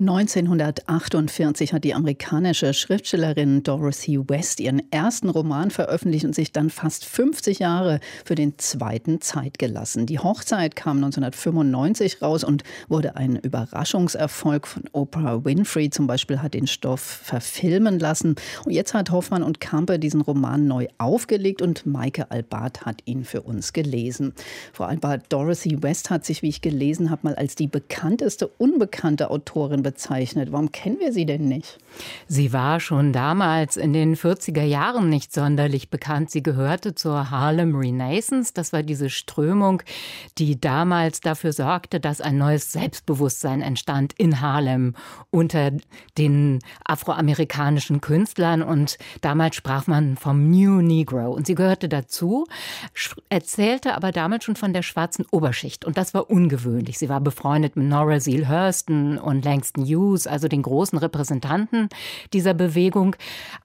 1948 0.00 1.72
hat 1.72 1.84
die 1.84 1.94
amerikanische 1.94 2.74
Schriftstellerin 2.74 3.62
Dorothy 3.62 4.18
West 4.28 4.58
ihren 4.58 4.82
ersten 4.90 5.28
Roman 5.28 5.70
veröffentlicht 5.70 6.24
und 6.24 6.34
sich 6.34 6.50
dann 6.50 6.68
fast 6.68 7.04
50 7.04 7.60
Jahre 7.60 8.00
für 8.24 8.34
den 8.34 8.58
zweiten 8.58 9.20
Zeit 9.20 9.60
gelassen. 9.60 10.06
Die 10.06 10.18
Hochzeit 10.18 10.74
kam 10.74 10.96
1995 10.96 12.22
raus 12.22 12.42
und 12.42 12.64
wurde 12.88 13.14
ein 13.14 13.36
Überraschungserfolg 13.36 14.66
von 14.66 14.82
Oprah 14.90 15.44
Winfrey 15.44 15.90
zum 15.90 16.08
Beispiel 16.08 16.42
hat 16.42 16.54
den 16.54 16.66
Stoff 16.66 17.00
verfilmen 17.00 18.00
lassen. 18.00 18.34
Und 18.64 18.72
jetzt 18.72 18.94
hat 18.94 19.12
Hoffmann 19.12 19.44
und 19.44 19.60
Kampe 19.60 20.00
diesen 20.00 20.22
Roman 20.22 20.66
neu 20.66 20.88
aufgelegt 20.98 21.62
und 21.62 21.86
Maike 21.86 22.32
Albart 22.32 22.84
hat 22.84 23.02
ihn 23.04 23.22
für 23.22 23.42
uns 23.42 23.72
gelesen. 23.72 24.32
Vor 24.72 24.88
allem 24.88 24.98
Dorothy 25.28 25.80
West 25.84 26.10
hat 26.10 26.24
sich, 26.24 26.42
wie 26.42 26.48
ich 26.48 26.62
gelesen 26.62 27.10
habe, 27.10 27.28
mal 27.28 27.36
als 27.36 27.54
die 27.54 27.68
bekannteste 27.68 28.48
unbekannte 28.48 29.30
Autorin 29.30 29.83
bezeichnet. 29.84 30.50
Warum 30.50 30.72
kennen 30.72 30.98
wir 30.98 31.12
sie 31.12 31.26
denn 31.26 31.44
nicht? 31.44 31.78
Sie 32.26 32.52
war 32.52 32.80
schon 32.80 33.12
damals 33.12 33.76
in 33.76 33.92
den 33.92 34.16
40er 34.16 34.64
Jahren 34.64 35.08
nicht 35.08 35.32
sonderlich 35.32 35.90
bekannt. 35.90 36.30
Sie 36.30 36.42
gehörte 36.42 36.96
zur 36.96 37.30
Harlem 37.30 37.76
Renaissance. 37.76 38.52
Das 38.52 38.72
war 38.72 38.82
diese 38.82 39.10
Strömung, 39.10 39.82
die 40.38 40.60
damals 40.60 41.20
dafür 41.20 41.52
sorgte, 41.52 42.00
dass 42.00 42.20
ein 42.20 42.36
neues 42.36 42.72
Selbstbewusstsein 42.72 43.62
entstand 43.62 44.14
in 44.18 44.40
Harlem 44.40 44.94
unter 45.30 45.70
den 46.18 46.58
afroamerikanischen 46.84 48.00
Künstlern. 48.00 48.62
Und 48.62 48.98
damals 49.20 49.54
sprach 49.54 49.86
man 49.86 50.16
vom 50.16 50.50
New 50.50 50.80
Negro. 50.80 51.30
Und 51.32 51.46
sie 51.46 51.54
gehörte 51.54 51.88
dazu, 51.88 52.46
erzählte 53.28 53.94
aber 53.94 54.10
damals 54.10 54.44
schon 54.44 54.56
von 54.56 54.72
der 54.72 54.82
schwarzen 54.82 55.26
Oberschicht. 55.30 55.84
Und 55.84 55.98
das 55.98 56.14
war 56.14 56.30
ungewöhnlich. 56.30 56.98
Sie 56.98 57.08
war 57.08 57.20
befreundet 57.20 57.76
mit 57.76 57.86
Nora 57.86 58.20
Seal 58.20 58.48
Hurston 58.48 59.18
und 59.18 59.44
Langston 59.44 59.73
Langston 59.74 59.84
Hughes, 59.84 60.26
also 60.26 60.48
den 60.48 60.62
großen 60.62 60.98
Repräsentanten 60.98 61.88
dieser 62.32 62.54
Bewegung. 62.54 63.16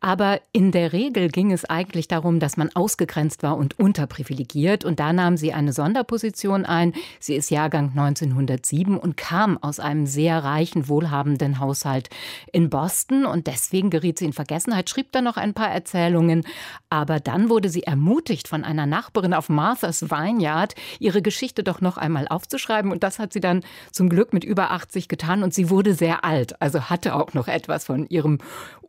Aber 0.01 0.41
in 0.51 0.71
der 0.71 0.93
Regel 0.93 1.29
ging 1.29 1.51
es 1.51 1.65
eigentlich 1.65 2.07
darum, 2.07 2.39
dass 2.39 2.57
man 2.57 2.69
ausgegrenzt 2.73 3.43
war 3.43 3.57
und 3.57 3.79
unterprivilegiert. 3.79 4.85
Und 4.85 4.99
da 4.99 5.13
nahm 5.13 5.37
sie 5.37 5.53
eine 5.53 5.73
Sonderposition 5.73 6.65
ein. 6.65 6.93
Sie 7.19 7.35
ist 7.35 7.51
Jahrgang 7.51 7.89
1907 7.89 8.97
und 8.97 9.17
kam 9.17 9.57
aus 9.61 9.79
einem 9.79 10.05
sehr 10.05 10.43
reichen, 10.43 10.87
wohlhabenden 10.87 11.59
Haushalt 11.59 12.09
in 12.51 12.69
Boston. 12.69 13.25
Und 13.25 13.47
deswegen 13.47 13.89
geriet 13.89 14.19
sie 14.19 14.25
in 14.25 14.33
Vergessenheit, 14.33 14.89
schrieb 14.89 15.11
dann 15.11 15.23
noch 15.23 15.37
ein 15.37 15.53
paar 15.53 15.69
Erzählungen. 15.69 16.43
Aber 16.89 17.19
dann 17.19 17.49
wurde 17.49 17.69
sie 17.69 17.83
ermutigt 17.83 18.47
von 18.47 18.63
einer 18.63 18.85
Nachbarin 18.85 19.33
auf 19.33 19.49
Martha's 19.49 20.09
Vineyard, 20.09 20.75
ihre 20.99 21.21
Geschichte 21.21 21.63
doch 21.63 21.81
noch 21.81 21.97
einmal 21.97 22.27
aufzuschreiben. 22.27 22.91
Und 22.91 23.03
das 23.03 23.19
hat 23.19 23.33
sie 23.33 23.39
dann 23.39 23.61
zum 23.91 24.09
Glück 24.09 24.33
mit 24.33 24.43
über 24.43 24.71
80 24.71 25.07
getan. 25.07 25.43
Und 25.43 25.53
sie 25.53 25.69
wurde 25.69 25.98
sehr 25.99 26.25
alt, 26.25 26.59
also 26.61 26.89
hatte 26.89 27.15
auch 27.15 27.33
noch 27.33 27.47
etwas 27.47 27.85
von 27.85 28.07
ihrem 28.07 28.39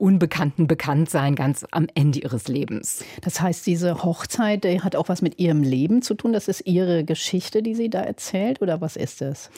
unbekannten 0.01 0.67
Bekanntsein 0.67 1.35
ganz 1.35 1.67
am 1.71 1.87
Ende 1.95 2.21
ihres 2.21 2.49
Lebens. 2.49 3.05
Das 3.21 3.43
heißt, 3.43 3.67
diese 3.67 4.03
Hochzeit 4.03 4.65
hat 4.83 4.97
auch 4.97 5.11
was 5.11 5.21
mit 5.21 5.39
ihrem 5.39 5.63
Leben 5.63 6.01
zu 6.01 6.15
tun. 6.15 6.33
Das 6.33 6.49
ist 6.49 6.67
ihre 6.67 7.05
Geschichte, 7.05 7.63
die 7.63 7.75
sie 7.75 7.91
da 7.91 8.01
erzählt, 8.01 8.63
oder 8.63 8.81
was 8.81 8.97
ist 8.97 9.21
es? 9.21 9.51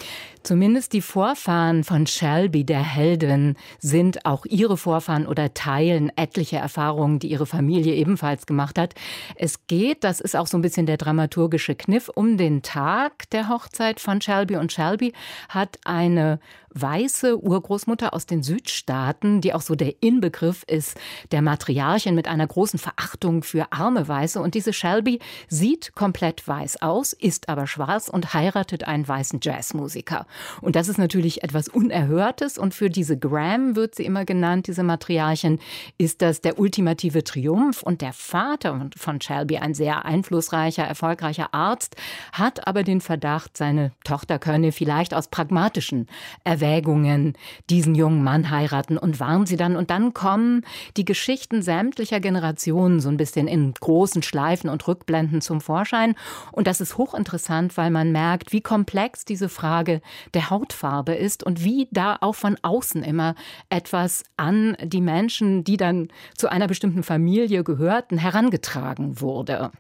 Zumindest 0.43 0.95
die 0.95 1.01
Vorfahren 1.01 1.85
von 1.85 2.09
Shelby, 2.09 2.65
der 2.65 2.83
Heldin, 2.83 3.55
sind 3.79 4.27
auch 4.27 4.45
ihre 4.45 4.77
Vorfahren 4.77 5.29
oder 5.29 5.55
teilen 5.55 6.11
etliche 6.17 6.57
Erfahrungen, 6.57 7.21
die 7.21 7.31
ihre 7.31 7.47
Familie 7.47 7.95
ebenfalls 7.95 8.45
gemacht 8.47 8.79
hat. 8.79 8.95
Es 9.37 9.69
geht, 9.69 10.03
das 10.03 10.21
ist 10.21 10.35
auch 10.35 10.49
so 10.49 10.59
ein 10.59 10.63
bisschen 10.63 10.87
der 10.87 10.97
dramaturgische 10.97 11.77
Kniff, 11.77 12.09
um 12.09 12.37
den 12.37 12.63
Tag 12.63 13.31
der 13.31 13.49
Hochzeit 13.49 14.01
von 14.01 14.21
Shelby. 14.21 14.57
Und 14.57 14.73
Shelby 14.73 15.13
hat 15.49 15.79
eine 15.85 16.41
weiße 16.75 17.39
Urgroßmutter 17.43 18.15
aus 18.15 18.27
den 18.27 18.43
Südstaaten, 18.43 19.41
die 19.41 19.55
auch 19.55 19.61
so 19.61 19.75
der 19.75 20.03
Inbegriff 20.03 20.65
ist 20.67 20.97
der 21.31 21.43
Matriarchin 21.43 22.15
mit 22.15 22.29
einer 22.29 22.47
großen 22.47 22.79
Verachtung 22.79 23.43
für 23.43 23.73
arme 23.73 24.07
Weiße. 24.09 24.41
Und 24.41 24.55
diese 24.55 24.73
Shelby 24.73 25.19
sieht 25.49 25.95
komplett 25.95 26.47
weiß 26.47 26.83
aus, 26.83 27.13
ist 27.13 27.49
aber 27.49 27.67
schwarz 27.67 28.09
und 28.09 28.35
heiratet 28.35 28.85
einen 28.85 29.07
weißen 29.07 29.41
Jazzmusiker. 29.43 30.27
Und 30.61 30.77
das 30.77 30.89
ist 30.89 30.99
natürlich 30.99 31.43
etwas 31.43 31.69
Unerhörtes. 31.69 32.59
Und 32.59 32.75
für 32.75 32.91
diese 32.91 33.19
Graham 33.19 33.77
wird 33.77 33.95
sie 33.95 34.05
immer 34.05 34.25
genannt, 34.25 34.67
diese 34.67 34.83
Matriarchin, 34.83 35.59
ist 35.99 36.23
das 36.23 36.41
der 36.41 36.59
ultimative 36.59 37.25
Triumph. 37.25 37.83
Und 37.83 38.01
der 38.01 38.13
Vater 38.13 38.91
von 38.97 39.21
Shelby, 39.21 39.59
ein 39.59 39.75
sehr 39.75 40.05
einflussreicher, 40.05 40.85
erfolgreicher 40.85 41.53
Arzt, 41.53 41.97
hat 42.33 42.67
aber 42.67 42.83
den 42.83 43.01
Verdacht, 43.01 43.57
seine 43.57 43.93
Tochter 44.05 44.39
könne 44.39 44.73
vielleicht 44.73 45.15
aus 45.15 45.29
pragmatischen 45.29 46.07
Erwägungen 46.45 46.62
Erwägungen 46.63 47.35
diesen 47.71 47.95
jungen 47.95 48.23
Mann 48.23 48.51
heiraten 48.51 48.97
und 48.97 49.19
warnen 49.21 49.47
sie 49.47 49.57
dann. 49.57 49.77
Und 49.77 49.91
dann 49.91 50.15
kommen 50.15 50.65
die 50.97 51.05
Geschichten 51.05 51.63
sämtlicher 51.63 52.21
Generationen 52.21 53.01
so 53.01 53.09
ein 53.09 53.17
bisschen 53.17 53.49
in 53.49 53.75
großen 53.75 54.23
Schleifen 54.23 54.71
und 54.71 54.87
Rückblenden 54.87 55.41
zum 55.41 55.61
Vorschein. 55.61 56.15
Und 56.53 56.67
das 56.67 56.81
ist 56.81 56.97
hochinteressant, 56.99 57.77
weil 57.77 57.91
man 57.91 58.13
merkt, 58.13 58.53
wie 58.53 58.61
komplex 58.61 59.25
diese 59.25 59.49
Frage 59.49 60.01
der 60.35 60.51
Hautfarbe 60.51 61.15
ist 61.15 61.43
und 61.43 61.65
wie 61.65 61.89
da 61.91 62.17
auch 62.21 62.35
von 62.35 62.57
außen 62.63 63.03
immer 63.03 63.35
etwas 63.69 64.23
an 64.37 64.77
die 64.83 65.01
Menschen, 65.01 65.65
die 65.65 65.77
dann 65.77 66.09
zu 66.37 66.49
einer 66.49 66.69
bestimmten 66.69 67.03
Familie 67.03 67.65
gehörten, 67.65 68.19
herangetragen 68.19 69.21
wurde. 69.21 69.73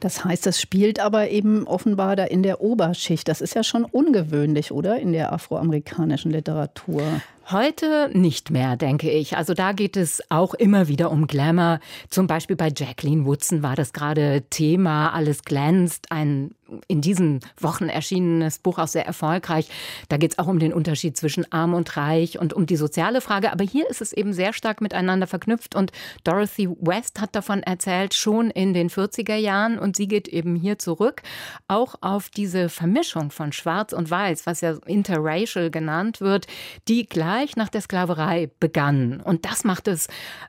Das 0.00 0.24
heißt, 0.24 0.46
das 0.46 0.60
spielt 0.60 1.00
aber 1.00 1.30
eben 1.30 1.66
offenbar 1.66 2.16
da 2.16 2.24
in 2.24 2.42
der 2.42 2.60
Oberschicht. 2.60 3.28
Das 3.28 3.40
ist 3.40 3.54
ja 3.54 3.62
schon 3.62 3.84
ungewöhnlich, 3.84 4.72
oder? 4.72 4.98
In 4.98 5.12
der 5.12 5.32
afroamerikanischen 5.32 6.30
Literatur. 6.30 7.02
Heute 7.48 8.10
nicht 8.12 8.50
mehr, 8.50 8.76
denke 8.76 9.08
ich. 9.08 9.36
Also 9.36 9.54
da 9.54 9.70
geht 9.70 9.96
es 9.96 10.20
auch 10.30 10.52
immer 10.54 10.88
wieder 10.88 11.12
um 11.12 11.28
Glamour. 11.28 11.78
Zum 12.10 12.26
Beispiel 12.26 12.56
bei 12.56 12.72
Jacqueline 12.76 13.24
Woodson 13.24 13.62
war 13.62 13.76
das 13.76 13.92
gerade 13.92 14.42
Thema. 14.50 15.10
Alles 15.10 15.44
glänzt. 15.44 16.10
Ein 16.10 16.50
in 16.88 17.00
diesen 17.00 17.38
Wochen 17.60 17.88
erschienenes 17.88 18.58
Buch 18.58 18.80
auch 18.80 18.88
sehr 18.88 19.06
erfolgreich. 19.06 19.68
Da 20.08 20.16
geht 20.16 20.32
es 20.32 20.38
auch 20.40 20.48
um 20.48 20.58
den 20.58 20.72
Unterschied 20.72 21.16
zwischen 21.16 21.50
arm 21.52 21.74
und 21.74 21.96
reich 21.96 22.40
und 22.40 22.52
um 22.52 22.66
die 22.66 22.74
soziale 22.74 23.20
Frage. 23.20 23.52
Aber 23.52 23.62
hier 23.62 23.88
ist 23.88 24.00
es 24.00 24.12
eben 24.12 24.32
sehr 24.32 24.52
stark 24.52 24.80
miteinander 24.80 25.28
verknüpft. 25.28 25.76
Und 25.76 25.92
Dorothy 26.24 26.68
West 26.80 27.20
hat 27.20 27.36
davon 27.36 27.62
erzählt, 27.62 28.14
schon 28.14 28.50
in 28.50 28.74
den 28.74 28.90
40er 28.90 29.36
Jahren. 29.36 29.78
Und 29.78 29.94
sie 29.94 30.08
geht 30.08 30.26
eben 30.26 30.56
hier 30.56 30.80
zurück, 30.80 31.22
auch 31.68 31.94
auf 32.00 32.30
diese 32.30 32.68
Vermischung 32.68 33.30
von 33.30 33.52
Schwarz 33.52 33.92
und 33.92 34.10
Weiß, 34.10 34.44
was 34.46 34.60
ja 34.60 34.72
interracial 34.86 35.70
genannt 35.70 36.20
wird, 36.20 36.48
die 36.88 37.06
gleich 37.06 37.35
gleich 37.36 37.54
nach 37.56 37.68
der 37.68 37.82
Sklaverei 37.82 38.50
begann. 38.60 39.20
Und 39.20 39.44
das 39.44 39.62
macht 39.62 39.88
es 39.88 40.08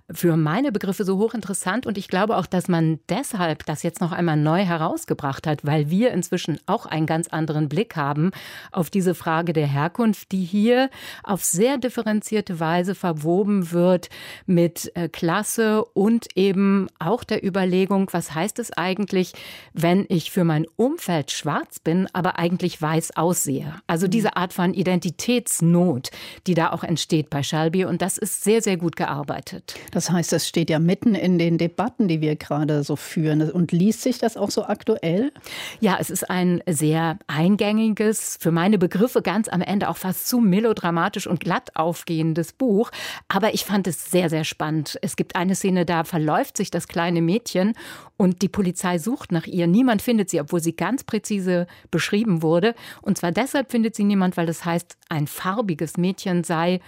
für 0.10 0.38
meine 0.38 0.72
Begriffe 0.72 1.04
so 1.04 1.18
hochinteressant. 1.18 1.86
Und 1.86 1.98
ich 1.98 2.08
glaube 2.08 2.38
auch, 2.38 2.46
dass 2.46 2.70
man 2.70 3.00
deshalb 3.10 3.66
das 3.66 3.84
jetzt 3.84 4.00
noch 4.00 4.14
einmal 4.14 4.38
neu 4.38 4.64
herausgebracht 4.64 5.48
hat, 5.48 5.66
weil 5.66 5.90
wir 5.90 6.12
inzwischen 6.12 6.60
auch 6.66 6.86
einen 6.86 7.06
ganz 7.06 7.28
anderen 7.28 7.68
Blick 7.68 7.98
haben 7.98 8.32
auf 8.72 8.90
diese 8.90 9.16
Frage 9.16 9.52
der 9.52 9.68
Herkunft, 9.68 10.32
die 10.32 10.46
hier 10.46 10.90
auf 11.24 11.44
sehr 11.44 11.78
differenzierte 11.78 12.62
Weise 12.62 12.96
verwoben 12.96 13.74
wird 13.74 14.08
mit 14.46 14.90
äh, 14.96 15.10
Klasse 15.10 15.84
und 15.84 16.28
eben 16.36 16.88
auch 17.00 17.26
der 17.26 17.46
Überlegung, 17.46 18.08
was 18.14 18.34
heißt 18.34 18.60
es 18.60 18.72
eigentlich, 18.72 19.34
wenn 19.74 20.06
ich 20.08 20.32
für 20.32 20.46
mein 20.46 20.66
Umfeld 20.78 21.32
schwarz 21.32 21.80
bin, 21.80 22.08
aber 22.14 22.40
eigentlich 22.40 22.82
weiß 22.82 23.18
aussehe. 23.18 23.74
Also 23.88 24.08
diese 24.08 24.38
Art 24.38 24.54
von 24.54 24.74
Identitätsnot, 24.74 26.12
die 26.46 26.54
da 26.54 26.77
auch 26.78 26.84
entsteht 26.84 27.30
bei 27.30 27.42
Shelby. 27.42 27.86
Und 27.86 28.02
das 28.02 28.18
ist 28.18 28.44
sehr, 28.44 28.62
sehr 28.62 28.78
gut 28.78 28.96
gearbeitet. 28.96 29.76
Das 29.92 30.12
heißt, 30.12 30.32
das 30.32 30.48
steht 30.48 30.70
ja 30.70 30.80
mitten 30.80 31.16
in 31.16 31.40
den 31.40 31.58
Debatten, 31.58 32.08
die 32.08 32.22
wir 32.22 32.36
gerade 32.36 32.84
so 32.84 32.96
führen. 32.96 33.50
Und 33.52 33.72
liest 33.72 34.02
sich 34.02 34.20
das 34.20 34.38
auch 34.38 34.52
so 34.52 34.66
aktuell? 34.66 35.32
Ja, 35.80 35.98
es 36.00 36.10
ist 36.10 36.30
ein 36.30 36.62
sehr 36.70 37.18
eingängiges, 37.28 38.38
für 38.40 38.52
meine 38.52 38.78
Begriffe 38.78 39.22
ganz 39.22 39.48
am 39.48 39.62
Ende 39.62 39.90
auch 39.90 39.98
fast 39.98 40.28
zu 40.28 40.40
melodramatisch 40.40 41.26
und 41.26 41.40
glatt 41.40 41.76
aufgehendes 41.76 42.54
Buch. 42.54 42.92
Aber 43.28 43.54
ich 43.54 43.66
fand 43.66 43.88
es 43.88 44.12
sehr, 44.12 44.30
sehr 44.30 44.44
spannend. 44.44 45.00
Es 45.02 45.16
gibt 45.16 45.36
eine 45.36 45.56
Szene, 45.56 45.86
da 45.86 46.04
verläuft 46.04 46.58
sich 46.58 46.70
das 46.70 46.88
kleine 46.88 47.22
Mädchen 47.22 47.74
und 48.18 48.42
die 48.42 48.50
Polizei 48.50 48.98
sucht 48.98 49.32
nach 49.32 49.46
ihr. 49.46 49.68
Niemand 49.68 50.02
findet 50.02 50.30
sie, 50.30 50.42
obwohl 50.42 50.60
sie 50.60 50.76
ganz 50.76 51.04
präzise 51.04 51.68
beschrieben 51.92 52.42
wurde. 52.42 52.74
Und 53.02 53.18
zwar 53.18 53.32
deshalb 53.32 53.72
findet 53.72 53.96
sie 53.96 54.04
niemand, 54.04 54.38
weil 54.38 54.48
das 54.48 54.66
heißt, 54.66 54.98
ein 55.10 55.28
farbiges 55.28 55.98
Mädchen 55.98 56.44
sei 56.44 56.67
bei 56.68 56.80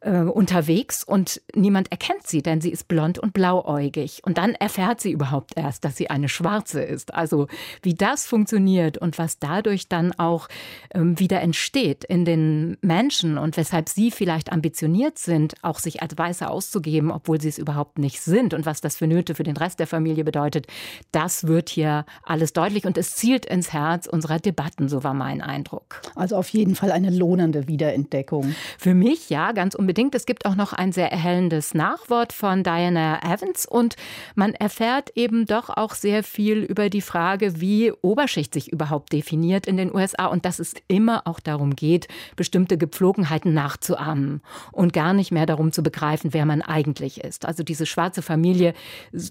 äh, 0.00 0.20
unterwegs 0.20 1.04
und 1.04 1.42
niemand 1.54 1.90
erkennt 1.90 2.26
sie, 2.26 2.42
denn 2.42 2.60
sie 2.60 2.70
ist 2.70 2.88
blond 2.88 3.18
und 3.18 3.32
blauäugig. 3.34 4.22
Und 4.24 4.38
dann 4.38 4.54
erfährt 4.54 5.00
sie 5.00 5.12
überhaupt 5.12 5.56
erst, 5.56 5.84
dass 5.84 5.96
sie 5.96 6.08
eine 6.08 6.28
Schwarze 6.28 6.82
ist. 6.82 7.14
Also 7.14 7.48
wie 7.82 7.94
das 7.94 8.26
funktioniert 8.26 8.96
und 8.98 9.18
was 9.18 9.38
dadurch 9.38 9.88
dann 9.88 10.12
auch 10.12 10.48
ähm, 10.94 11.18
wieder 11.18 11.40
entsteht 11.42 12.04
in 12.04 12.24
den 12.24 12.78
Menschen 12.80 13.36
und 13.36 13.56
weshalb 13.56 13.88
sie 13.88 14.10
vielleicht 14.10 14.52
ambitioniert 14.52 15.18
sind, 15.18 15.54
auch 15.62 15.78
sich 15.78 16.02
als 16.02 16.16
Weiße 16.16 16.48
auszugeben, 16.48 17.10
obwohl 17.10 17.40
sie 17.40 17.48
es 17.48 17.58
überhaupt 17.58 17.98
nicht 17.98 18.20
sind 18.22 18.54
und 18.54 18.64
was 18.64 18.80
das 18.80 18.96
für 18.96 19.06
Nöte 19.06 19.34
für 19.34 19.42
den 19.42 19.56
Rest 19.56 19.80
der 19.80 19.86
Familie 19.86 20.24
bedeutet, 20.24 20.66
das 21.12 21.46
wird 21.46 21.68
hier 21.68 22.06
alles 22.22 22.52
deutlich 22.54 22.86
und 22.86 22.96
es 22.96 23.16
zielt 23.16 23.44
ins 23.44 23.72
Herz 23.72 24.06
unserer 24.06 24.38
Debatten, 24.38 24.88
so 24.88 25.04
war 25.04 25.14
mein 25.14 25.42
Eindruck. 25.42 26.00
Also 26.14 26.36
auf 26.36 26.48
jeden 26.48 26.74
Fall 26.74 26.90
eine 26.90 27.10
lohnende 27.10 27.68
Wiederentdeckung. 27.68 28.54
Für 28.78 28.94
mich 28.94 29.28
ja, 29.28 29.52
ganz 29.52 29.74
unbedingt 29.74 29.89
unbedingt. 29.90 30.14
Es 30.14 30.24
gibt 30.24 30.46
auch 30.46 30.54
noch 30.54 30.72
ein 30.72 30.92
sehr 30.92 31.10
erhellendes 31.10 31.74
Nachwort 31.74 32.32
von 32.32 32.62
Diana 32.62 33.20
Evans 33.24 33.66
und 33.66 33.96
man 34.36 34.54
erfährt 34.54 35.10
eben 35.16 35.46
doch 35.46 35.68
auch 35.68 35.94
sehr 35.94 36.22
viel 36.22 36.58
über 36.58 36.88
die 36.90 37.00
Frage, 37.00 37.60
wie 37.60 37.90
Oberschicht 37.90 38.54
sich 38.54 38.70
überhaupt 38.70 39.12
definiert 39.12 39.66
in 39.66 39.76
den 39.76 39.92
USA 39.92 40.26
und 40.26 40.44
dass 40.44 40.60
es 40.60 40.74
immer 40.86 41.26
auch 41.26 41.40
darum 41.40 41.74
geht, 41.74 42.06
bestimmte 42.36 42.78
Gepflogenheiten 42.78 43.52
nachzuahmen 43.52 44.42
und 44.70 44.92
gar 44.92 45.12
nicht 45.12 45.32
mehr 45.32 45.46
darum 45.46 45.72
zu 45.72 45.82
begreifen, 45.82 46.32
wer 46.32 46.46
man 46.46 46.62
eigentlich 46.62 47.24
ist. 47.24 47.44
Also 47.44 47.64
diese 47.64 47.84
schwarze 47.84 48.22
Familie 48.22 48.74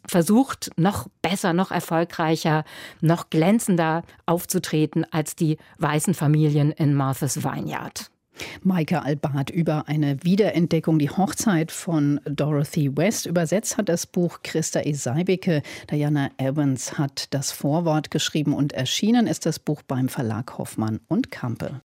versucht 0.09 0.71
noch 0.75 1.07
besser, 1.21 1.53
noch 1.53 1.71
erfolgreicher, 1.71 2.65
noch 3.00 3.29
glänzender 3.29 4.03
aufzutreten 4.25 5.05
als 5.09 5.38
die 5.38 5.57
weißen 5.77 6.15
Familien 6.15 6.73
in 6.73 6.95
Martha's 6.95 7.45
Vineyard. 7.45 8.12
Maike 8.63 9.01
Albart 9.01 9.50
über 9.50 9.88
eine 9.88 10.24
Wiederentdeckung, 10.24 11.00
die 11.00 11.09
Hochzeit 11.09 11.71
von 11.71 12.19
Dorothy 12.25 12.95
West. 12.95 13.25
Übersetzt 13.25 13.77
hat 13.77 13.89
das 13.89 14.06
Buch 14.06 14.39
Christa 14.44 14.81
Eseibeke. 14.81 15.62
Diana 15.89 16.31
Evans 16.38 16.97
hat 16.97 17.33
das 17.33 17.51
Vorwort 17.51 18.12
geschrieben 18.12 18.53
und 18.53 18.74
erschienen 18.74 19.27
ist 19.27 19.45
das 19.45 19.59
Buch 19.59 19.81
beim 19.81 20.09
Verlag 20.09 20.57
Hoffmann 20.57 21.00
und 21.07 21.31
Kampe. 21.31 21.81